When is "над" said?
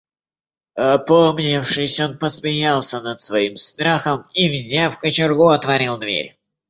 3.01-3.21